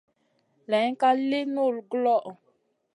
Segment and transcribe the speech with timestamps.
[0.69, 2.31] Layn ka li nullu guloʼo.